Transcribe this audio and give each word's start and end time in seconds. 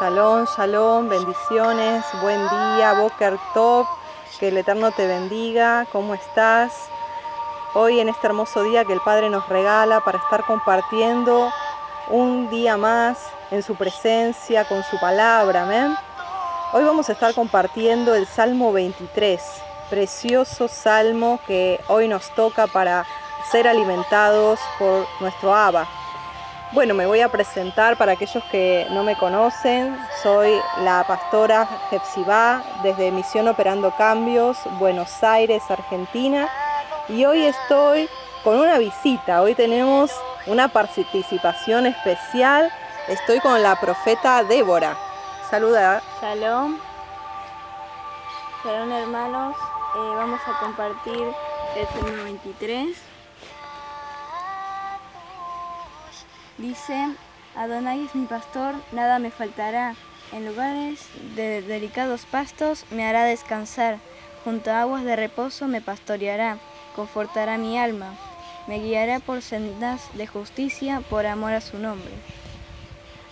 Shalom, 0.00 0.46
shalom, 0.46 1.10
bendiciones, 1.10 2.02
buen 2.22 2.40
día, 2.48 2.94
Boker 2.94 3.38
Top, 3.52 3.86
que 4.38 4.48
el 4.48 4.56
Eterno 4.56 4.92
te 4.92 5.06
bendiga, 5.06 5.86
¿cómo 5.92 6.14
estás? 6.14 6.72
Hoy 7.74 8.00
en 8.00 8.08
este 8.08 8.26
hermoso 8.28 8.62
día 8.62 8.86
que 8.86 8.94
el 8.94 9.02
Padre 9.02 9.28
nos 9.28 9.46
regala 9.50 10.00
para 10.00 10.16
estar 10.16 10.46
compartiendo 10.46 11.52
un 12.08 12.48
día 12.48 12.78
más 12.78 13.18
en 13.50 13.62
su 13.62 13.74
presencia, 13.74 14.66
con 14.66 14.82
su 14.84 14.98
palabra, 14.98 15.64
amén. 15.64 15.94
Hoy 16.72 16.82
vamos 16.82 17.10
a 17.10 17.12
estar 17.12 17.34
compartiendo 17.34 18.14
el 18.14 18.26
Salmo 18.26 18.72
23, 18.72 19.38
precioso 19.90 20.66
salmo 20.68 21.38
que 21.46 21.78
hoy 21.88 22.08
nos 22.08 22.34
toca 22.34 22.66
para 22.68 23.04
ser 23.52 23.68
alimentados 23.68 24.58
por 24.78 25.06
nuestro 25.20 25.54
Abba. 25.54 25.99
Bueno, 26.72 26.94
me 26.94 27.04
voy 27.04 27.20
a 27.20 27.28
presentar 27.28 27.96
para 27.96 28.12
aquellos 28.12 28.44
que 28.44 28.86
no 28.90 29.02
me 29.02 29.16
conocen. 29.16 29.98
Soy 30.22 30.52
la 30.84 31.04
pastora 31.04 31.66
Jepsibá 31.90 32.62
desde 32.84 33.10
Misión 33.10 33.48
Operando 33.48 33.92
Cambios, 33.96 34.56
Buenos 34.78 35.10
Aires, 35.24 35.64
Argentina. 35.68 36.48
Y 37.08 37.24
hoy 37.24 37.46
estoy 37.46 38.08
con 38.44 38.56
una 38.56 38.78
visita. 38.78 39.42
Hoy 39.42 39.56
tenemos 39.56 40.12
una 40.46 40.68
participación 40.68 41.86
especial. 41.86 42.70
Estoy 43.08 43.40
con 43.40 43.60
la 43.60 43.74
profeta 43.80 44.44
Débora. 44.44 44.96
Saluda. 45.50 46.00
Shalom. 46.20 46.78
Shalom 48.62 48.92
hermanos. 48.92 49.56
Eh, 49.96 50.14
vamos 50.14 50.40
a 50.46 50.60
compartir 50.60 51.34
el 51.76 51.88
Salmo 51.88 52.22
23. 52.22 53.09
Dice, 56.60 57.16
Adonai 57.56 58.04
es 58.04 58.14
mi 58.14 58.26
pastor, 58.26 58.74
nada 58.92 59.18
me 59.18 59.30
faltará. 59.30 59.96
En 60.30 60.44
lugares 60.44 61.08
de 61.34 61.62
delicados 61.62 62.26
pastos 62.26 62.84
me 62.90 63.06
hará 63.06 63.24
descansar. 63.24 63.98
Junto 64.44 64.70
a 64.70 64.82
aguas 64.82 65.04
de 65.04 65.16
reposo 65.16 65.68
me 65.68 65.80
pastoreará, 65.80 66.58
confortará 66.94 67.56
mi 67.56 67.78
alma. 67.78 68.14
Me 68.66 68.78
guiará 68.78 69.20
por 69.20 69.40
sendas 69.40 70.02
de 70.12 70.26
justicia 70.26 71.00
por 71.08 71.24
amor 71.24 71.54
a 71.54 71.62
su 71.62 71.78
nombre. 71.78 72.12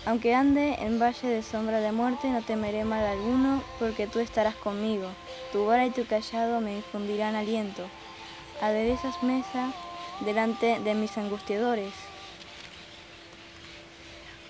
Aunque 0.06 0.34
ande 0.34 0.78
en 0.80 0.98
valle 0.98 1.28
de 1.28 1.42
sombra 1.42 1.80
de 1.80 1.92
muerte, 1.92 2.30
no 2.30 2.40
temeré 2.40 2.84
mal 2.84 3.04
alguno, 3.04 3.62
porque 3.78 4.06
tú 4.06 4.20
estarás 4.20 4.54
conmigo. 4.56 5.06
Tu 5.52 5.66
vara 5.66 5.84
y 5.84 5.90
tu 5.90 6.06
callado 6.06 6.62
me 6.62 6.76
infundirán 6.76 7.36
aliento. 7.36 7.84
Aderezas 8.62 9.22
mesa 9.22 9.70
delante 10.20 10.80
de 10.80 10.94
mis 10.94 11.18
angustiadores. 11.18 12.07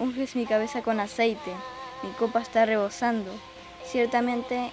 Unges 0.01 0.37
mi 0.37 0.47
cabeza 0.47 0.83
con 0.83 1.01
aceite, 1.01 1.53
mi 2.03 2.11
copa 2.13 2.41
está 2.41 2.65
rebosando. 2.65 3.33
Ciertamente 3.85 4.71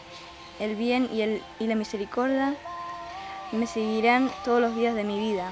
el 0.59 0.76
bien 0.76 1.09
y, 1.12 1.22
el, 1.22 1.44
y 1.59 1.66
la 1.66 1.76
misericordia 1.76 2.56
me 3.52 3.66
seguirán 3.66 4.32
todos 4.44 4.62
los 4.62 4.76
días 4.76 4.94
de 4.94 5.04
mi 5.04 5.20
vida, 5.20 5.50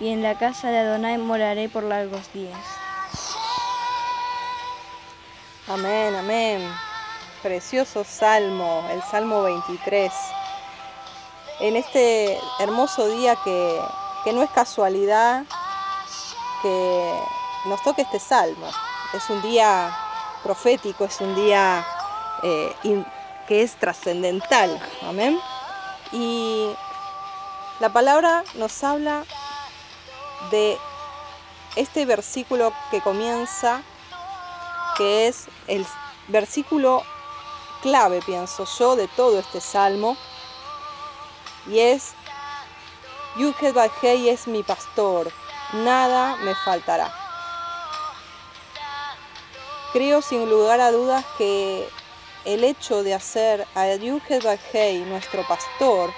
y 0.00 0.08
en 0.08 0.22
la 0.22 0.38
casa 0.38 0.70
de 0.70 0.78
Adonai 0.78 1.18
moraré 1.18 1.68
por 1.68 1.82
largos 1.82 2.32
días. 2.32 2.58
Amén, 5.68 6.14
amén. 6.14 6.72
Precioso 7.42 8.04
salmo, 8.04 8.86
el 8.90 9.02
Salmo 9.02 9.42
23. 9.42 10.12
En 11.60 11.76
este 11.76 12.38
hermoso 12.58 13.06
día 13.08 13.36
que, 13.44 13.80
que 14.24 14.32
no 14.32 14.42
es 14.42 14.50
casualidad 14.50 15.44
que 16.62 17.14
nos 17.66 17.82
toque 17.82 18.02
este 18.02 18.18
salmo. 18.18 18.66
Es 19.14 19.30
un 19.30 19.40
día 19.42 19.96
profético, 20.42 21.04
es 21.04 21.20
un 21.20 21.34
día 21.36 21.86
eh, 22.42 22.74
que 23.46 23.62
es 23.62 23.76
trascendental. 23.76 24.82
Amén. 25.02 25.40
Y 26.12 26.68
la 27.80 27.92
palabra 27.92 28.44
nos 28.54 28.82
habla 28.82 29.24
de 30.50 30.78
este 31.76 32.06
versículo 32.06 32.72
que 32.90 33.00
comienza 33.00 33.82
que 34.96 35.28
es 35.28 35.46
el 35.66 35.86
versículo 36.28 37.02
clave, 37.82 38.20
pienso 38.22 38.64
yo, 38.78 38.96
de 38.96 39.08
todo 39.08 39.38
este 39.38 39.60
salmo, 39.60 40.16
y 41.66 41.78
es, 41.78 42.14
Yuhed 43.36 43.74
Bajei 43.74 44.28
es 44.28 44.46
mi 44.46 44.62
pastor, 44.62 45.32
nada 45.72 46.36
me 46.36 46.54
faltará. 46.54 47.23
Creo 49.94 50.22
sin 50.22 50.50
lugar 50.50 50.80
a 50.80 50.90
dudas 50.90 51.24
que 51.38 51.88
el 52.44 52.64
hecho 52.64 53.04
de 53.04 53.14
hacer 53.14 53.64
a 53.76 53.94
Yuhed 53.94 54.42
Bajei 54.42 54.98
nuestro 55.04 55.46
pastor 55.46 56.12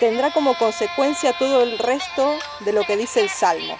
tendrá 0.00 0.32
como 0.32 0.58
consecuencia 0.58 1.32
todo 1.38 1.62
el 1.62 1.78
resto 1.78 2.36
de 2.64 2.72
lo 2.72 2.82
que 2.82 2.96
dice 2.96 3.20
el 3.20 3.30
salmo. 3.30 3.78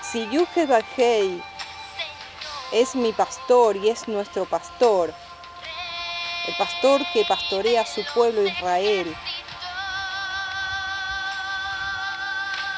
Si 0.00 0.26
Yuhed 0.30 0.66
Bajei 0.66 1.44
es 2.72 2.96
mi 2.96 3.12
pastor 3.12 3.76
y 3.76 3.90
es 3.90 4.08
nuestro 4.08 4.46
pastor, 4.46 5.12
el 6.48 6.56
pastor 6.56 7.02
que 7.12 7.22
pastorea 7.26 7.82
a 7.82 7.86
su 7.86 8.02
pueblo 8.14 8.42
Israel, 8.46 9.14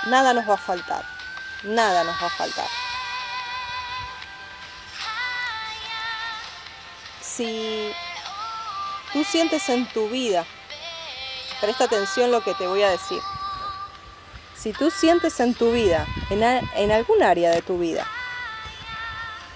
nada 0.07 0.35
nos 0.35 0.49
va 0.49 0.55
a 0.55 0.59
faltar, 0.59 1.18
nada 1.65 2.05
nos 2.05 2.15
va 2.23 2.27
a 2.27 2.31
faltar. 2.31 2.67
Si 7.21 7.93
tú 9.13 9.25
sientes 9.25 9.69
en 9.69 9.87
tu 9.93 10.09
vida, 10.09 10.45
presta 11.61 11.85
atención 11.85 12.31
lo 12.31 12.43
que 12.43 12.55
te 12.55 12.67
voy 12.67 12.83
a 12.83 12.91
decir, 12.91 13.21
si 14.57 14.73
tú 14.73 14.91
sientes 14.91 15.39
en 15.41 15.55
tu 15.55 15.73
vida, 15.73 16.07
en, 16.31 16.43
en 16.43 16.93
algún 16.93 17.23
área 17.23 17.51
de 17.51 17.63
tu 17.63 17.79
vida, 17.79 18.07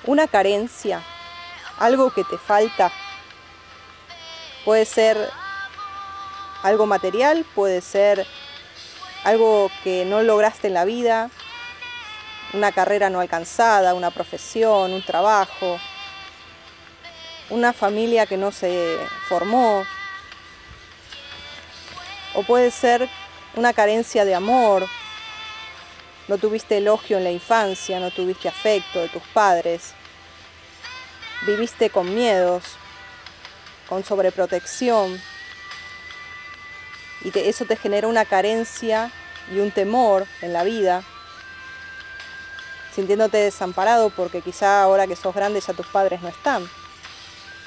una 0.05 0.27
carencia, 0.29 1.03
algo 1.79 2.11
que 2.13 2.25
te 2.25 2.39
falta, 2.39 2.93
puede 4.65 4.85
ser 4.85 5.31
algo 6.63 6.87
material, 6.87 7.45
puede 7.55 7.81
ser 7.81 8.27
algo 9.25 9.71
que 9.83 10.05
no 10.05 10.23
lograste 10.23 10.69
en 10.69 10.75
la 10.75 10.85
vida, 10.85 11.31
una 12.53 12.73
carrera 12.73 13.09
no 13.11 13.21
alcanzada, 13.21 13.95
una 13.95 14.11
profesión, 14.11 14.93
un 14.93 15.03
trabajo, 15.03 15.79
una 17.51 17.73
familia 17.73 18.27
que 18.27 18.37
no 18.37 18.53
se 18.53 18.99
formó, 19.29 19.85
o 22.35 22.43
puede 22.43 22.71
ser 22.71 23.09
una 23.55 23.73
carencia 23.73 24.25
de 24.25 24.35
amor, 24.35 24.87
no 26.29 26.39
tuviste 26.39 26.79
elogio 26.79 27.19
en 27.19 27.25
la 27.25 27.31
infancia, 27.31 28.01
no 28.01 28.11
tuviste 28.11 28.49
afecto 28.49 29.01
de 29.01 29.09
tus 29.09 29.23
padres, 29.35 29.93
viviste 31.47 31.91
con 31.91 32.15
miedos, 32.15 32.65
con 33.89 34.05
sobreprotección, 34.05 35.21
y 37.25 37.31
te, 37.31 37.49
eso 37.49 37.65
te 37.65 37.77
genera 37.77 38.09
una 38.09 38.25
carencia 38.25 39.11
y 39.53 39.59
un 39.59 39.71
temor 39.71 40.27
en 40.41 40.53
la 40.53 40.65
vida, 40.65 41.05
sintiéndote 42.95 43.39
desamparado 43.39 44.11
porque 44.11 44.43
quizá 44.43 44.83
ahora 44.83 45.07
que 45.07 45.17
sos 45.17 45.35
grande 45.35 45.61
ya 45.61 45.73
tus 45.73 45.87
padres 45.87 46.21
no 46.21 46.29
están 46.29 46.69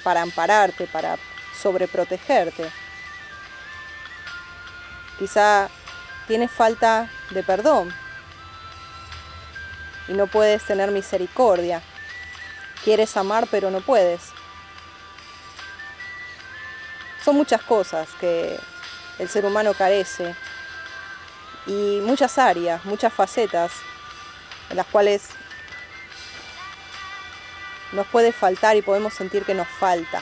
para 0.03 0.21
ampararte, 0.21 0.87
para 0.87 1.17
sobreprotegerte. 1.59 2.71
Quizá 5.17 5.69
tienes 6.27 6.51
falta 6.51 7.09
de 7.31 7.41
perdón 7.41 7.93
y 10.07 10.13
no 10.13 10.27
puedes 10.27 10.63
tener 10.63 10.91
misericordia. 10.91 11.81
Quieres 12.83 13.17
amar 13.17 13.47
pero 13.49 13.71
no 13.71 13.81
puedes. 13.81 14.21
Son 17.23 17.35
muchas 17.35 17.63
cosas 17.63 18.07
que 18.19 18.59
el 19.17 19.27
ser 19.27 19.45
humano 19.45 19.73
carece 19.73 20.35
y 21.65 21.99
muchas 22.03 22.37
áreas, 22.37 22.85
muchas 22.85 23.11
facetas 23.11 23.71
las 24.73 24.85
cuales 24.87 25.29
nos 27.91 28.07
puede 28.07 28.31
faltar 28.31 28.75
y 28.75 28.81
podemos 28.81 29.13
sentir 29.13 29.43
que 29.43 29.53
nos 29.53 29.67
falta. 29.67 30.21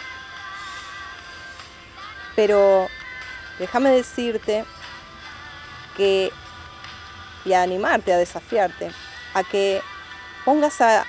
Pero 2.35 2.89
déjame 3.59 3.91
decirte 3.91 4.65
que 5.95 6.31
y 7.45 7.53
a 7.53 7.61
animarte, 7.61 8.13
a 8.13 8.17
desafiarte, 8.17 8.91
a 9.33 9.43
que 9.43 9.81
pongas 10.45 10.79
a 10.81 11.05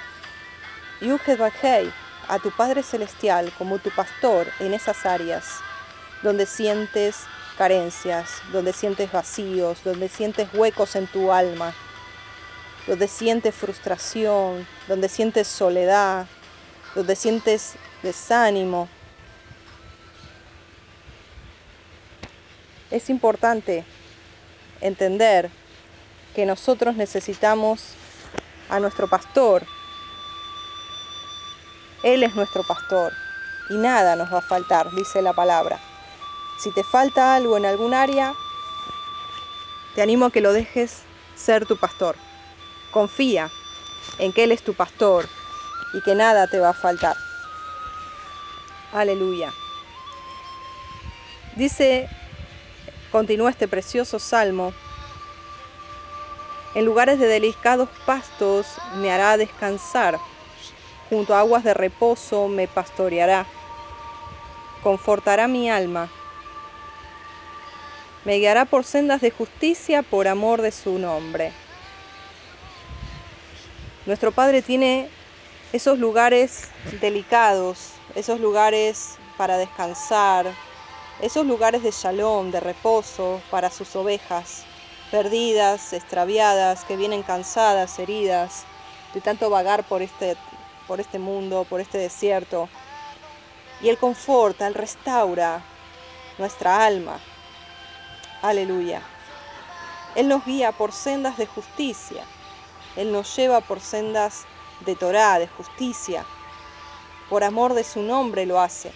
Yuhed 1.01 1.39
Bajei, 1.39 1.93
a 2.29 2.39
tu 2.39 2.51
Padre 2.51 2.83
Celestial, 2.83 3.53
como 3.59 3.79
tu 3.79 3.91
pastor 3.91 4.47
en 4.61 4.75
esas 4.75 5.05
áreas 5.07 5.61
donde 6.23 6.47
sientes 6.47 7.27
carencias, 7.57 8.41
donde 8.53 8.73
sientes 8.73 9.13
vacíos, 9.13 9.79
donde 9.85 10.09
sientes 10.09 10.49
huecos 10.55 10.97
en 10.97 11.07
tu 11.07 11.31
alma. 11.31 11.75
Donde 12.87 13.09
sientes 13.09 13.55
frustración, 13.55 14.67
donde 14.89 15.09
sientes 15.09 15.49
soledad, 15.49 16.27
donde 16.95 17.17
sientes 17.17 17.75
desánimo. 18.03 18.89
Es 22.91 23.09
importante 23.11 23.85
entender 24.81 25.51
que 26.35 26.47
nosotros 26.47 26.97
necesitamos 26.97 27.95
a 28.69 28.79
nuestro 28.81 29.09
pastor. 29.09 29.65
Él 32.03 32.23
es 32.23 32.35
nuestro 32.35 32.63
pastor 32.65 33.13
y 33.71 33.77
nada 33.77 34.15
nos 34.15 34.33
va 34.33 34.39
a 34.39 34.43
faltar, 34.43 34.91
dice 34.93 35.23
la 35.23 35.33
palabra. 35.33 35.81
Si 36.61 36.71
te 36.73 36.85
falta 36.85 37.35
algo 37.35 37.57
en 37.57 37.67
algún 37.67 37.95
área, 37.95 38.35
te 39.95 40.03
animo 40.03 40.27
a 40.27 40.31
que 40.31 40.41
lo 40.41 40.53
dejes 40.53 41.03
ser 41.35 41.67
tu 41.67 41.77
pastor. 41.77 42.17
Confía 42.95 43.51
en 44.21 44.33
que 44.33 44.45
Él 44.45 44.53
es 44.53 44.63
tu 44.63 44.73
pastor 44.73 45.29
y 45.95 46.01
que 46.03 46.15
nada 46.15 46.47
te 46.47 46.61
va 46.61 46.69
a 46.69 46.75
faltar. 46.75 47.17
Aleluya. 48.93 49.53
Dice, 51.57 52.09
continúa 53.11 53.51
este 53.51 53.67
precioso 53.67 54.21
salmo, 54.21 54.73
en 56.77 56.85
lugares 56.85 57.19
de 57.19 57.27
delicados 57.27 57.89
pastos 58.07 58.67
me 58.99 59.11
hará 59.11 59.37
descansar, 59.39 60.21
junto 61.11 61.35
a 61.35 61.41
aguas 61.41 61.65
de 61.65 61.75
reposo 61.75 62.47
me 62.47 62.69
pastoreará, 62.69 63.45
confortará 64.85 65.49
mi 65.49 65.69
alma, 65.69 66.09
me 68.25 68.39
guiará 68.39 68.65
por 68.65 68.85
sendas 68.85 69.21
de 69.21 69.33
justicia 69.33 70.05
por 70.05 70.29
amor 70.29 70.63
de 70.63 70.71
su 70.71 70.97
nombre. 71.01 71.64
Nuestro 74.07 74.33
Padre 74.33 74.61
tiene 74.61 75.09
esos 75.73 75.99
lugares 75.99 76.69
delicados, 77.01 77.93
esos 78.15 78.39
lugares 78.39 79.17
para 79.39 79.57
descansar, 79.57 80.53
esos 81.23 81.47
lugares 81.47 81.83
de 81.83 81.91
shalom, 81.91 82.51
de 82.51 82.61
reposo 82.61 83.41
para 83.51 83.71
sus 83.71 83.97
ovejas, 83.97 84.65
perdidas, 85.11 85.95
extraviadas, 85.95 86.85
que 86.85 86.99
vienen 86.99 87.23
cansadas, 87.23 87.99
heridas, 87.99 88.65
de 89.15 89.23
tanto 89.23 89.49
vagar 89.49 89.85
por 89.85 90.03
este, 90.03 90.37
por 90.87 91.01
este 91.01 91.19
mundo, 91.19 91.65
por 91.65 91.81
este 91.81 91.97
desierto. 91.97 92.69
Y 93.81 93.89
Él 93.89 93.97
conforta, 93.97 94.67
Él 94.67 94.75
restaura 94.75 95.65
nuestra 96.37 96.85
alma. 96.85 97.19
Aleluya. 98.43 99.01
Él 100.15 100.29
nos 100.29 100.45
guía 100.45 100.73
por 100.73 100.93
sendas 100.93 101.39
de 101.39 101.47
justicia 101.47 102.23
él 102.97 103.11
nos 103.11 103.35
lleva 103.37 103.61
por 103.61 103.81
sendas 103.81 104.45
de 104.87 104.95
Torá, 104.95 105.39
de 105.39 105.49
justicia. 105.49 106.25
Por 107.29 107.43
amor 107.43 107.75
de 107.75 107.83
su 107.83 108.03
nombre 108.03 108.47
lo 108.47 108.61
hace. 108.61 108.93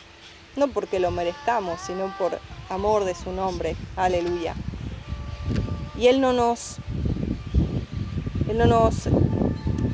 No 0.57 0.69
porque 0.69 1.01
lo 1.01 1.11
merezcamos, 1.11 1.81
sino 1.81 2.15
por 2.19 2.39
amor 2.69 3.05
de 3.05 3.15
su 3.15 3.33
nombre. 3.33 3.77
Aleluya. 3.97 4.55
Y 5.97 6.07
Él 6.07 6.21
no 6.21 6.33
nos, 6.33 6.77
Él 8.49 8.59
no 8.59 8.67
nos 8.67 9.09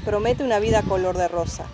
promete 0.05 0.45
una 0.45 0.59
vida 0.59 0.83
color 0.83 1.17
de 1.17 1.29
rosa. 1.29 1.67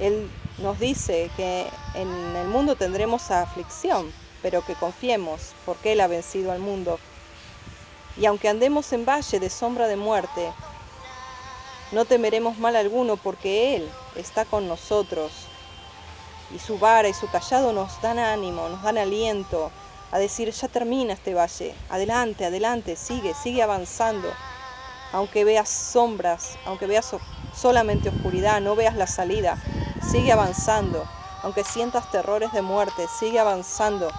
Él 0.00 0.30
nos 0.58 0.78
dice 0.78 1.30
que 1.36 1.66
en 1.94 2.08
el 2.36 2.48
mundo 2.48 2.74
tendremos 2.76 3.30
aflicción, 3.30 4.10
pero 4.40 4.64
que 4.64 4.74
confiemos, 4.74 5.52
porque 5.66 5.92
Él 5.92 6.00
ha 6.00 6.06
vencido 6.06 6.52
al 6.52 6.58
mundo. 6.60 6.98
Y 8.16 8.26
aunque 8.26 8.48
andemos 8.48 8.92
en 8.92 9.04
valle 9.04 9.40
de 9.40 9.50
sombra 9.50 9.88
de 9.88 9.96
muerte, 9.96 10.52
no 11.94 12.04
temeremos 12.04 12.58
mal 12.58 12.74
alguno 12.74 13.16
porque 13.16 13.76
Él 13.76 13.88
está 14.16 14.44
con 14.44 14.66
nosotros. 14.66 15.30
Y 16.54 16.58
su 16.58 16.78
vara 16.78 17.08
y 17.08 17.14
su 17.14 17.30
callado 17.30 17.72
nos 17.72 18.00
dan 18.02 18.18
ánimo, 18.18 18.68
nos 18.68 18.82
dan 18.82 18.98
aliento 18.98 19.70
a 20.10 20.18
decir, 20.18 20.50
ya 20.50 20.68
termina 20.68 21.14
este 21.14 21.34
valle, 21.34 21.74
adelante, 21.88 22.44
adelante, 22.44 22.96
sigue, 22.96 23.32
sigue 23.34 23.62
avanzando. 23.62 24.28
Aunque 25.12 25.44
veas 25.44 25.68
sombras, 25.68 26.58
aunque 26.66 26.86
veas 26.86 27.14
solamente 27.54 28.08
oscuridad, 28.08 28.60
no 28.60 28.74
veas 28.74 28.96
la 28.96 29.06
salida, 29.06 29.56
sigue 30.10 30.32
avanzando. 30.32 31.06
Aunque 31.42 31.62
sientas 31.62 32.10
terrores 32.10 32.52
de 32.52 32.62
muerte, 32.62 33.06
sigue 33.20 33.38
avanzando. 33.38 34.10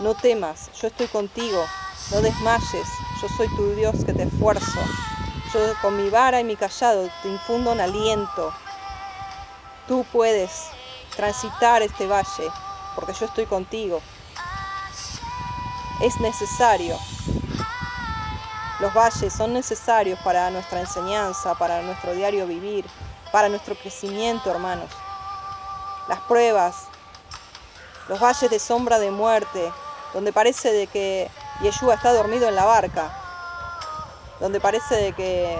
No 0.00 0.14
temas, 0.14 0.70
yo 0.80 0.88
estoy 0.88 1.06
contigo, 1.06 1.64
no 2.10 2.20
desmayes, 2.20 2.88
yo 3.20 3.28
soy 3.36 3.48
tu 3.56 3.74
Dios 3.74 4.04
que 4.04 4.14
te 4.14 4.24
esfuerzo. 4.24 4.80
Yo 5.52 5.74
con 5.82 5.96
mi 5.98 6.08
vara 6.08 6.40
y 6.40 6.44
mi 6.44 6.56
callado 6.56 7.10
te 7.22 7.28
infundo 7.28 7.72
un 7.72 7.80
aliento. 7.80 8.54
Tú 9.86 10.02
puedes 10.10 10.50
transitar 11.14 11.82
este 11.82 12.06
valle 12.06 12.50
porque 12.94 13.12
yo 13.12 13.26
estoy 13.26 13.44
contigo. 13.44 14.00
Es 16.00 16.18
necesario. 16.20 16.96
Los 18.80 18.94
valles 18.94 19.30
son 19.32 19.52
necesarios 19.52 20.18
para 20.20 20.48
nuestra 20.50 20.80
enseñanza, 20.80 21.54
para 21.54 21.82
nuestro 21.82 22.14
diario 22.14 22.46
vivir, 22.46 22.86
para 23.30 23.50
nuestro 23.50 23.74
crecimiento, 23.74 24.50
hermanos. 24.50 24.90
Las 26.08 26.20
pruebas, 26.20 26.86
los 28.08 28.18
valles 28.18 28.50
de 28.50 28.58
sombra 28.58 28.98
de 28.98 29.10
muerte, 29.10 29.70
donde 30.14 30.32
parece 30.32 30.72
de 30.72 30.86
que 30.86 31.30
Yeshua 31.60 31.94
está 31.94 32.12
dormido 32.14 32.48
en 32.48 32.56
la 32.56 32.64
barca, 32.64 33.21
donde 34.42 34.58
parece 34.58 35.12
que 35.12 35.56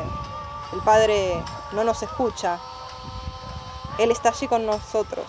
el 0.73 0.81
Padre 0.81 1.41
no 1.71 1.85
nos 1.85 2.03
escucha, 2.03 2.59
Él 3.99 4.11
está 4.11 4.31
allí 4.31 4.49
con 4.49 4.67
nosotros. 4.67 5.25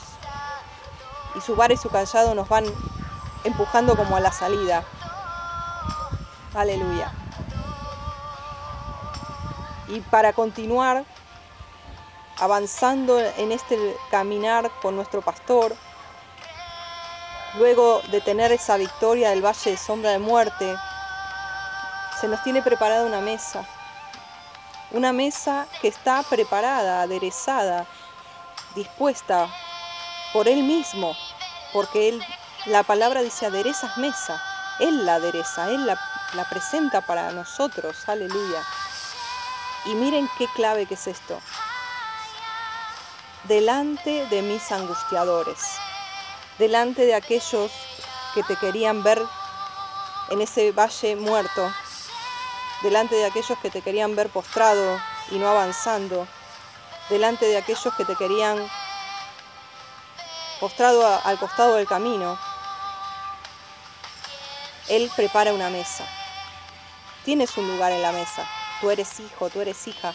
Y 1.36 1.42
su 1.42 1.56
bar 1.56 1.72
y 1.72 1.78
su 1.78 1.90
callado 1.90 2.34
nos 2.34 2.50
van 2.50 2.66
empujando 3.44 3.96
como 3.96 4.18
a 4.18 4.22
la 4.22 4.32
salida. 4.32 4.84
Aleluya. 6.56 7.14
Y 9.90 10.02
para 10.02 10.34
continuar 10.34 11.06
avanzando 12.40 13.20
en 13.20 13.52
este 13.52 13.96
caminar 14.10 14.72
con 14.82 14.96
nuestro 14.96 15.22
pastor, 15.22 15.76
luego 17.60 18.02
de 18.10 18.20
tener 18.20 18.52
esa 18.52 18.78
victoria 18.78 19.30
del 19.30 19.46
valle 19.46 19.72
de 19.72 19.78
sombra 19.78 20.10
de 20.10 20.20
muerte, 20.20 20.76
se 22.24 22.30
nos 22.30 22.42
tiene 22.42 22.62
preparada 22.62 23.06
una 23.06 23.20
mesa. 23.20 23.66
Una 24.92 25.12
mesa 25.12 25.68
que 25.82 25.90
está 25.90 26.24
preparada, 26.24 27.02
aderezada, 27.02 27.86
dispuesta 28.76 29.50
por 30.32 30.48
Él 30.48 30.64
mismo, 30.64 31.18
porque 31.74 32.08
Él, 32.08 32.24
la 32.68 32.84
palabra 32.84 33.22
dice 33.22 33.48
aderezas 33.48 33.98
mesa. 33.98 34.42
Él 34.80 35.06
la 35.06 35.16
adereza, 35.16 35.70
Él 35.70 35.86
la, 35.86 36.00
la 36.34 36.48
presenta 36.50 37.02
para 37.02 37.30
nosotros, 37.34 38.08
aleluya. 38.08 38.64
Y 39.84 39.94
miren 39.96 40.30
qué 40.38 40.48
clave 40.56 40.86
que 40.86 40.94
es 40.94 41.08
esto. 41.08 41.42
Delante 43.50 44.28
de 44.28 44.42
mis 44.44 44.72
angustiadores, 44.72 45.60
delante 46.58 47.06
de 47.06 47.16
aquellos 47.16 47.70
que 48.34 48.44
te 48.44 48.56
querían 48.56 49.04
ver 49.04 49.22
en 50.30 50.42
ese 50.42 50.72
valle 50.72 51.18
muerto, 51.18 51.70
delante 52.84 53.16
de 53.16 53.26
aquellos 53.26 53.58
que 53.60 53.72
te 53.72 53.82
querían 53.82 54.16
ver 54.16 54.30
postrado 54.30 55.02
y 55.32 55.40
no 55.40 55.48
avanzando, 55.48 56.28
delante 57.10 57.46
de 57.46 57.58
aquellos 57.58 57.94
que 57.96 58.06
te 58.06 58.16
querían 58.16 58.70
postrado 60.60 61.20
al 61.24 61.40
costado 61.40 61.76
del 61.76 61.88
camino. 61.88 62.38
Él 64.90 65.10
prepara 65.16 65.54
una 65.54 65.70
mesa. 65.70 66.06
Tienes 67.24 67.58
un 67.58 67.70
lugar 67.70 67.94
en 67.94 68.02
la 68.02 68.12
mesa. 68.12 68.46
Tú 68.82 68.92
eres 68.92 69.20
hijo, 69.22 69.50
tú 69.50 69.62
eres 69.62 69.88
hija. 69.88 70.14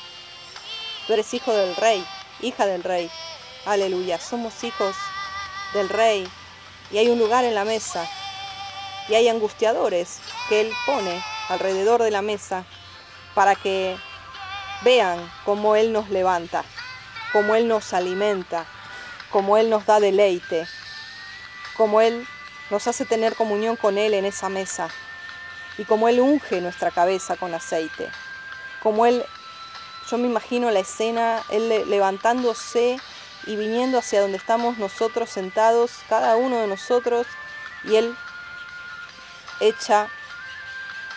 Tú 1.06 1.14
eres 1.14 1.32
hijo 1.32 1.52
del 1.52 1.74
rey, 1.76 2.06
hija 2.40 2.66
del 2.66 2.84
rey. 2.84 3.10
Aleluya. 3.64 4.20
Somos 4.20 4.62
hijos 4.62 4.94
del 5.72 5.88
rey. 5.88 6.28
Y 6.90 6.98
hay 6.98 7.08
un 7.08 7.18
lugar 7.18 7.44
en 7.44 7.54
la 7.54 7.64
mesa. 7.64 8.06
Y 9.08 9.14
hay 9.14 9.28
angustiadores 9.28 10.20
que 10.50 10.60
Él 10.60 10.72
pone 10.84 11.22
alrededor 11.48 12.02
de 12.02 12.10
la 12.10 12.22
mesa 12.22 12.64
para 13.34 13.54
que 13.54 13.96
vean 14.82 15.30
cómo 15.44 15.76
Él 15.76 15.92
nos 15.92 16.10
levanta, 16.10 16.64
cómo 17.32 17.54
Él 17.54 17.68
nos 17.68 17.92
alimenta, 17.92 18.66
cómo 19.30 19.56
Él 19.56 19.70
nos 19.70 19.86
da 19.86 20.00
deleite, 20.00 20.66
cómo 21.76 22.00
Él 22.00 22.26
nos 22.70 22.86
hace 22.86 23.04
tener 23.04 23.34
comunión 23.34 23.76
con 23.76 23.98
Él 23.98 24.14
en 24.14 24.24
esa 24.24 24.48
mesa 24.48 24.88
y 25.78 25.84
cómo 25.84 26.08
Él 26.08 26.20
unge 26.20 26.60
nuestra 26.60 26.90
cabeza 26.90 27.36
con 27.36 27.54
aceite, 27.54 28.10
como 28.82 29.06
Él, 29.06 29.24
yo 30.10 30.18
me 30.18 30.26
imagino 30.26 30.70
la 30.70 30.80
escena, 30.80 31.42
Él 31.50 31.68
levantándose 31.88 32.98
y 33.46 33.56
viniendo 33.56 33.98
hacia 33.98 34.20
donde 34.20 34.36
estamos 34.36 34.78
nosotros 34.78 35.30
sentados, 35.30 35.92
cada 36.08 36.36
uno 36.36 36.58
de 36.60 36.66
nosotros, 36.66 37.26
y 37.84 37.96
Él 37.96 38.14
echa 39.60 40.08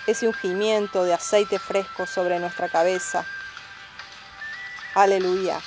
ese 0.07 0.27
ungimiento 0.27 1.03
de 1.03 1.13
aceite 1.13 1.59
fresco 1.59 2.05
sobre 2.05 2.39
nuestra 2.39 2.69
cabeza. 2.69 3.25
Aleluya. 4.95 5.59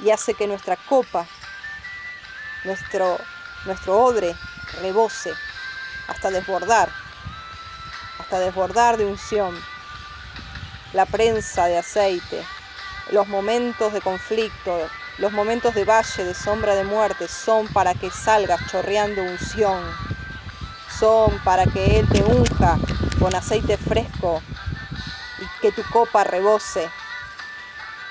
Y 0.00 0.10
hace 0.10 0.34
que 0.34 0.46
nuestra 0.46 0.76
copa, 0.76 1.26
nuestro, 2.64 3.18
nuestro 3.66 4.02
odre, 4.02 4.34
rebose 4.80 5.32
hasta 6.08 6.30
desbordar, 6.30 6.88
hasta 8.18 8.38
desbordar 8.38 8.96
de 8.96 9.06
unción. 9.06 9.58
La 10.92 11.06
prensa 11.06 11.66
de 11.66 11.78
aceite, 11.78 12.44
los 13.10 13.28
momentos 13.28 13.92
de 13.92 14.00
conflicto, 14.00 14.88
los 15.18 15.32
momentos 15.32 15.74
de 15.74 15.84
valle, 15.84 16.24
de 16.24 16.34
sombra 16.34 16.74
de 16.74 16.84
muerte, 16.84 17.28
son 17.28 17.68
para 17.68 17.94
que 17.94 18.10
salgas 18.10 18.60
chorreando 18.70 19.22
unción. 19.22 19.82
Son 20.98 21.38
para 21.44 21.66
que 21.66 21.98
Él 21.98 22.08
te 22.10 22.22
unja 22.22 22.78
con 23.22 23.36
aceite 23.36 23.76
fresco 23.76 24.42
y 25.38 25.60
que 25.60 25.70
tu 25.70 25.88
copa 25.92 26.24
rebose. 26.24 26.90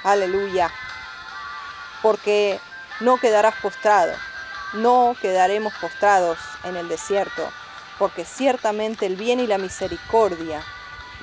Aleluya. 0.05 0.71
Porque 2.01 2.61
no 3.01 3.17
quedarás 3.17 3.55
postrado, 3.55 4.13
no 4.71 5.13
quedaremos 5.21 5.73
postrados 5.81 6.37
en 6.63 6.77
el 6.77 6.87
desierto, 6.87 7.45
porque 7.99 8.23
ciertamente 8.23 9.05
el 9.05 9.17
bien 9.17 9.41
y 9.41 9.47
la 9.47 9.57
misericordia 9.57 10.63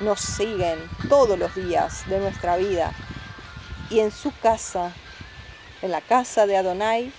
nos 0.00 0.21
siguen 0.21 0.78
todos 1.09 1.38
los 1.38 1.54
días 1.54 2.02
de 2.11 2.18
nuestra 2.18 2.59
vida. 2.59 2.92
Y 3.88 4.00
en 4.00 4.11
su 4.11 4.38
casa, 4.42 4.92
en 5.80 5.92
la 5.92 6.02
casa 6.02 6.47
de 6.47 6.59
Adonai, 6.59 7.11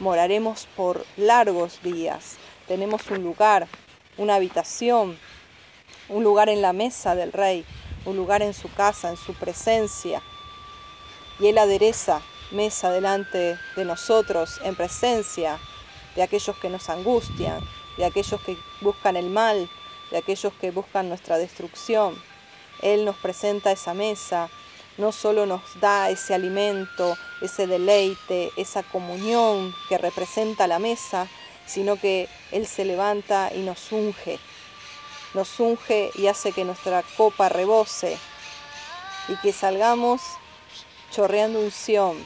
moraremos 0.00 0.66
por 0.74 1.06
largos 1.16 1.80
días. 1.80 2.38
Tenemos 2.66 3.08
un 3.08 3.22
lugar, 3.22 3.68
una 4.16 4.34
habitación, 4.34 5.16
un 6.08 6.24
lugar 6.24 6.48
en 6.48 6.62
la 6.62 6.72
mesa 6.72 7.14
del 7.14 7.32
rey, 7.32 7.64
un 8.04 8.16
lugar 8.16 8.42
en 8.42 8.54
su 8.54 8.72
casa, 8.72 9.10
en 9.10 9.16
su 9.16 9.34
presencia. 9.34 10.22
Y 11.38 11.48
Él 11.48 11.58
adereza 11.58 12.22
mesa 12.50 12.90
delante 12.90 13.58
de 13.76 13.84
nosotros 13.84 14.60
en 14.64 14.74
presencia 14.74 15.58
de 16.16 16.22
aquellos 16.22 16.56
que 16.56 16.70
nos 16.70 16.88
angustian, 16.88 17.62
de 17.96 18.04
aquellos 18.04 18.40
que 18.40 18.56
buscan 18.80 19.16
el 19.16 19.28
mal, 19.30 19.68
de 20.10 20.18
aquellos 20.18 20.52
que 20.54 20.70
buscan 20.70 21.08
nuestra 21.08 21.38
destrucción. 21.38 22.20
Él 22.80 23.04
nos 23.04 23.16
presenta 23.16 23.72
esa 23.72 23.92
mesa, 23.92 24.48
no 24.96 25.12
solo 25.12 25.46
nos 25.46 25.60
da 25.80 26.10
ese 26.10 26.34
alimento, 26.34 27.16
ese 27.40 27.66
deleite, 27.66 28.50
esa 28.56 28.82
comunión 28.82 29.74
que 29.88 29.98
representa 29.98 30.66
la 30.66 30.78
mesa, 30.78 31.28
sino 31.66 31.96
que 31.96 32.28
Él 32.50 32.66
se 32.66 32.84
levanta 32.84 33.50
y 33.54 33.58
nos 33.60 33.92
unge, 33.92 34.40
nos 35.34 35.58
unge 35.60 36.10
y 36.14 36.26
hace 36.26 36.52
que 36.52 36.64
nuestra 36.64 37.02
copa 37.16 37.48
rebose 37.48 38.18
y 39.28 39.36
que 39.36 39.52
salgamos 39.52 40.20
chorreando 41.10 41.60
unción, 41.60 42.16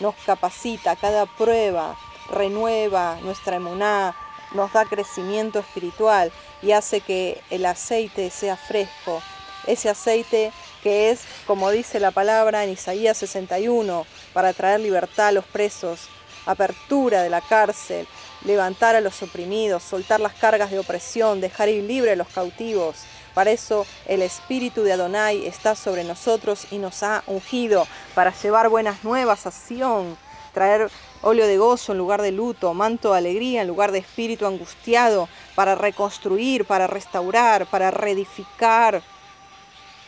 nos 0.00 0.14
capacita 0.26 0.96
cada 0.96 1.26
prueba, 1.26 1.96
renueva 2.30 3.18
nuestra 3.22 3.56
emuná, 3.56 4.16
nos 4.52 4.72
da 4.72 4.84
crecimiento 4.84 5.60
espiritual 5.60 6.32
y 6.62 6.72
hace 6.72 7.00
que 7.00 7.40
el 7.50 7.64
aceite 7.66 8.30
sea 8.30 8.56
fresco. 8.56 9.22
Ese 9.66 9.88
aceite 9.88 10.52
que 10.82 11.10
es, 11.10 11.20
como 11.46 11.70
dice 11.70 12.00
la 12.00 12.10
palabra 12.10 12.64
en 12.64 12.70
Isaías 12.70 13.16
61, 13.18 14.06
para 14.32 14.52
traer 14.52 14.80
libertad 14.80 15.28
a 15.28 15.32
los 15.32 15.44
presos, 15.44 16.08
apertura 16.46 17.22
de 17.22 17.30
la 17.30 17.40
cárcel, 17.40 18.06
levantar 18.44 18.96
a 18.96 19.00
los 19.00 19.22
oprimidos, 19.22 19.82
soltar 19.82 20.20
las 20.20 20.34
cargas 20.34 20.70
de 20.70 20.78
opresión, 20.78 21.40
dejar 21.40 21.68
ir 21.68 21.84
libre 21.84 22.12
a 22.12 22.16
los 22.16 22.28
cautivos. 22.28 23.08
Para 23.34 23.50
eso 23.50 23.86
el 24.04 24.22
Espíritu 24.22 24.82
de 24.82 24.92
Adonai 24.92 25.46
está 25.46 25.74
sobre 25.74 26.04
nosotros 26.04 26.66
y 26.70 26.78
nos 26.78 27.02
ha 27.02 27.22
ungido 27.26 27.88
para 28.14 28.32
llevar 28.32 28.68
buenas 28.68 29.04
nuevas 29.04 29.46
a 29.46 29.50
Sion, 29.50 30.18
traer 30.52 30.92
óleo 31.22 31.46
de 31.46 31.56
gozo 31.56 31.92
en 31.92 31.98
lugar 31.98 32.20
de 32.20 32.32
luto, 32.32 32.74
manto 32.74 33.12
de 33.12 33.18
alegría 33.18 33.62
en 33.62 33.68
lugar 33.68 33.92
de 33.92 33.98
espíritu 33.98 34.46
angustiado, 34.46 35.30
para 35.54 35.74
reconstruir, 35.74 36.66
para 36.66 36.86
restaurar, 36.86 37.68
para 37.68 37.90
reedificar 37.90 39.06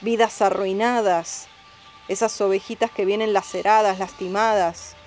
vidas 0.00 0.43
arruinadas, 0.43 1.50
esas 2.09 2.38
ovejitas 2.41 2.91
que 2.91 3.05
vienen 3.05 3.33
laceradas, 3.33 3.99
lastimadas. 3.99 4.99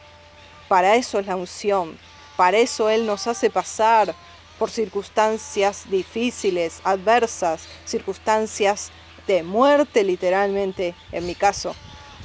Para 0.67 0.95
eso 0.95 1.19
es 1.19 1.27
la 1.27 1.35
unción, 1.35 2.01
para 2.37 2.57
eso 2.57 2.89
Él 2.89 3.05
nos 3.05 3.27
hace 3.27 3.49
pasar 3.49 4.15
por 4.57 4.69
circunstancias 4.69 5.83
difíciles, 5.89 6.79
adversas, 6.83 7.67
circunstancias 7.83 8.91
de 9.27 9.43
muerte 9.43 10.03
literalmente, 10.03 10.95
en 11.11 11.25
mi 11.25 11.35
caso, 11.35 11.75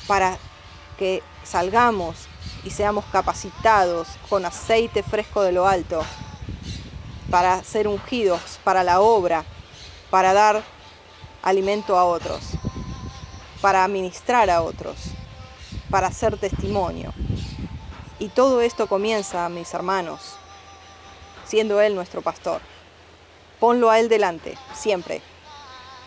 para 0.07 0.39
que 0.99 1.23
salgamos 1.43 2.29
y 2.65 2.71
seamos 2.71 3.05
capacitados 3.07 4.07
con 4.29 4.45
aceite 4.45 5.03
fresco 5.03 5.43
de 5.43 5.53
lo 5.53 5.67
alto 5.67 6.03
para 7.33 7.65
ser 7.65 7.89
ungidos 7.89 8.61
para 8.63 8.85
la 8.85 9.01
obra, 9.01 9.43
para 10.11 10.35
dar 10.35 10.63
alimento 11.43 11.99
a 11.99 12.05
otros, 12.05 12.43
para 13.63 13.89
ministrar 13.89 14.51
a 14.51 14.63
otros, 14.63 14.97
para 15.91 16.09
hacer 16.09 16.37
testimonio. 16.37 17.32
Y 18.23 18.29
todo 18.29 18.61
esto 18.61 18.87
comienza, 18.87 19.49
mis 19.49 19.75
hermanos, 19.75 20.21
siendo 21.45 21.81
Él 21.81 21.97
nuestro 21.97 22.23
pastor. 22.23 22.63
Ponlo 23.59 23.91
a 23.91 23.99
Él 23.99 24.09
delante, 24.09 24.57
siempre. 24.73 25.21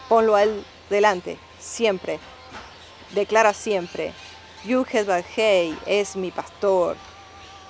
Ponlo 0.08 0.34
a 0.36 0.44
Él 0.44 0.66
delante, 0.90 1.38
siempre. 1.60 2.22
Declara 3.12 3.54
siempre, 3.54 4.14
Yuhed 4.64 5.26
Hey 5.36 5.78
es 5.86 6.16
mi 6.16 6.32
pastor. 6.32 6.96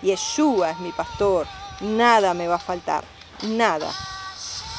Yeshua 0.04 0.70
es 0.70 0.80
mi 0.80 0.92
pastor. 0.92 1.48
Nada 1.82 2.36
me 2.36 2.48
va 2.48 2.58
a 2.58 2.60
faltar. 2.60 3.04
Nada. 3.42 3.92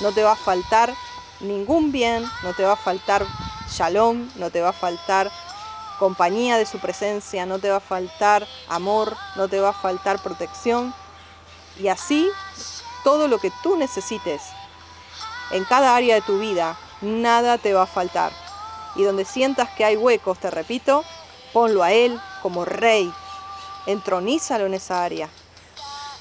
No 0.00 0.12
te 0.12 0.22
va 0.22 0.34
a 0.34 0.36
faltar 0.36 0.94
ningún 1.40 1.90
bien. 1.90 2.24
No 2.44 2.54
te 2.54 2.62
va 2.62 2.74
a 2.74 2.76
faltar 2.76 3.26
shalom. 3.68 4.28
No 4.36 4.48
te 4.48 4.60
va 4.60 4.68
a 4.68 4.72
faltar 4.72 5.28
compañía 5.98 6.58
de 6.58 6.66
su 6.66 6.78
presencia. 6.78 7.46
No 7.46 7.58
te 7.58 7.70
va 7.70 7.76
a 7.76 7.80
faltar 7.80 8.46
amor. 8.68 9.16
No 9.36 9.48
te 9.48 9.60
va 9.60 9.70
a 9.70 9.72
faltar 9.72 10.22
protección. 10.22 10.94
Y 11.78 11.88
así 11.88 12.28
todo 13.04 13.28
lo 13.28 13.38
que 13.38 13.52
tú 13.62 13.76
necesites 13.76 14.42
en 15.50 15.64
cada 15.64 15.94
área 15.94 16.16
de 16.16 16.22
tu 16.22 16.38
vida, 16.38 16.76
nada 17.00 17.58
te 17.58 17.72
va 17.72 17.82
a 17.82 17.86
faltar. 17.86 18.32
Y 18.96 19.04
donde 19.04 19.24
sientas 19.24 19.68
que 19.76 19.84
hay 19.84 19.96
huecos, 19.96 20.38
te 20.38 20.50
repito, 20.50 21.04
Ponlo 21.56 21.82
a 21.82 21.90
Él 21.90 22.20
como 22.42 22.66
rey. 22.66 23.10
Entronízalo 23.86 24.66
en 24.66 24.74
esa 24.74 25.02
área. 25.02 25.30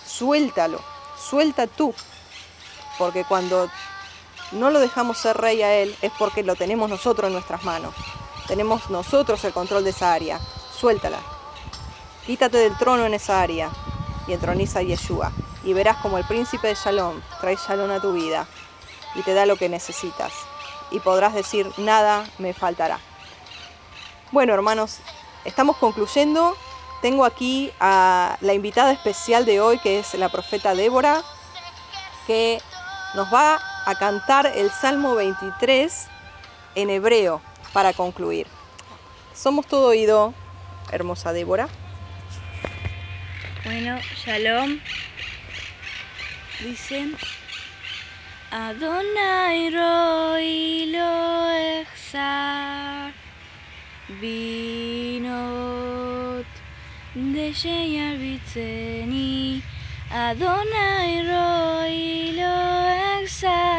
Suéltalo. 0.08 0.80
Suelta 1.18 1.68
tú. 1.68 1.94
Porque 2.98 3.26
cuando 3.26 3.70
no 4.54 4.70
lo 4.70 4.80
dejamos 4.80 5.18
ser 5.18 5.36
rey 5.36 5.62
a 5.62 5.74
Él 5.76 5.94
es 6.02 6.14
porque 6.18 6.42
lo 6.44 6.56
tenemos 6.56 6.90
nosotros 6.90 7.28
en 7.28 7.34
nuestras 7.34 7.66
manos. 7.66 7.94
Tenemos 8.48 8.90
nosotros 8.90 9.44
el 9.44 9.54
control 9.54 9.84
de 9.84 9.90
esa 9.90 10.14
área. 10.14 10.40
Suéltala. 10.78 11.20
Quítate 12.26 12.58
del 12.58 12.78
trono 12.78 13.06
en 13.06 13.14
esa 13.14 13.42
área 13.42 13.70
y 14.28 14.34
entroniza 14.34 14.80
a 14.80 14.84
Yeshua. 14.84 15.32
Y 15.64 15.74
verás 15.74 15.98
como 15.98 16.18
el 16.18 16.26
príncipe 16.26 16.68
de 16.68 16.76
Shalom 16.76 17.22
trae 17.42 17.56
Shalom 17.56 17.92
a 17.92 18.00
tu 18.00 18.14
vida 18.14 18.48
y 19.16 19.22
te 19.22 19.34
da 19.34 19.46
lo 19.46 19.56
que 19.56 19.70
necesitas. 19.70 20.34
Y 20.92 21.00
podrás 21.00 21.34
decir, 21.34 21.72
nada 21.78 22.24
me 22.38 22.54
faltará. 22.54 23.00
Bueno, 24.32 24.54
hermanos, 24.54 25.00
Estamos 25.46 25.78
concluyendo. 25.78 26.58
Tengo 27.04 27.24
aquí 27.24 27.72
a 27.80 28.36
la 28.42 28.54
invitada 28.56 28.92
especial 28.92 29.46
de 29.46 29.62
hoy, 29.62 29.78
que 29.78 30.00
es 30.00 30.16
la 30.16 30.30
profeta 30.30 30.74
Débora, 30.74 31.22
que 32.26 32.60
nos 33.14 33.32
va 33.32 33.60
a 33.86 33.96
cantar 33.96 34.48
el 34.48 34.72
Salmo 34.72 35.14
23 35.14 36.08
en 36.74 36.90
hebreo 36.90 37.42
para 37.76 37.92
concluir. 37.92 38.48
Somos 39.34 39.68
todo 39.68 39.90
oído, 39.90 40.34
hermosa 40.94 41.34
Débora. 41.34 41.68
Bueno, 43.66 44.00
shalom. 44.24 44.80
Dicen 46.64 47.18
Adonai 48.50 49.72
Roy 49.72 50.86
lo 50.86 51.50
exar 51.82 53.12
de 54.22 55.20
Adonai 60.12 61.28
Roy 61.28 62.32
lo 62.38 63.20
exar 63.22 63.75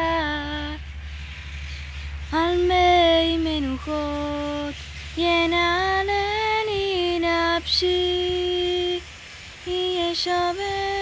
takut 3.87 4.75
Yenaleni 5.17 7.21
nafsi 7.23 9.01
Yeşabe 9.67 10.96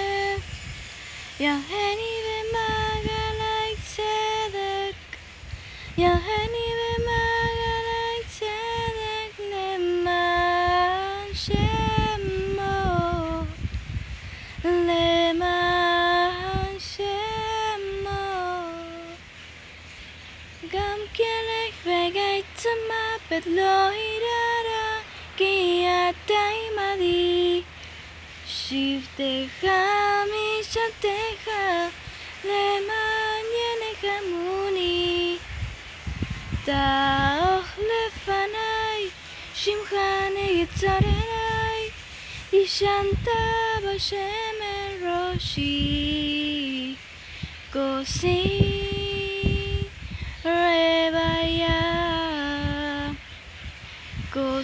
Samapet 22.64 23.44
lo 23.56 23.76
irara 23.92 24.87
Kia 25.38 26.14
taimadi 26.28 27.68
Shifteja 28.56 29.80
mishateja 30.33 31.62
Le 32.49 32.64
mañana 32.88 33.90
jamuni 34.02 34.97
Taoh 36.66 37.68
lefanai 37.90 39.04
Shimchane 39.61 40.44
yitzarenai 40.59 41.85
Ishanta 42.62 43.40
bashemen 43.85 44.90
roshi. 45.04 47.00
Kosi 47.73 48.73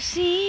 Kosi 0.01 0.40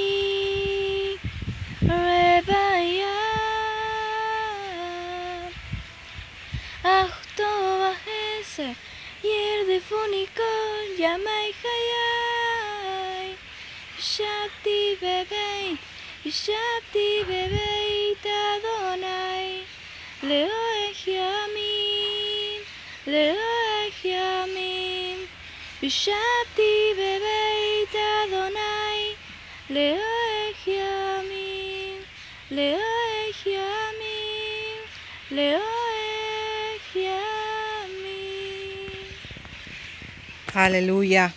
Aleluya. 40.53 41.33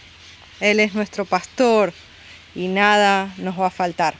Él 0.60 0.80
es 0.80 0.94
nuestro 0.94 1.24
pastor 1.24 1.92
y 2.54 2.68
nada 2.68 3.32
nos 3.38 3.58
va 3.58 3.66
a 3.66 3.70
faltar. 3.70 4.14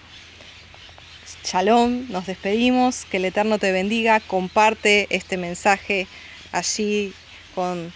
Shalom, 1.45 2.07
nos 2.09 2.27
despedimos, 2.27 3.05
que 3.07 3.17
el 3.17 3.25
Eterno 3.25 3.59
te 3.59 3.73
bendiga, 3.73 4.21
comparte 4.21 5.07
este 5.11 5.37
mensaje 5.37 6.07
allí 6.53 7.13
con 7.55 7.93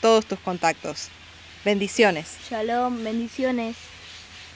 todos 0.00 0.26
tus 0.26 0.38
contactos. 0.40 1.10
Bendiciones. 1.64 2.38
Shalom, 2.48 3.02
bendiciones. 3.02 3.97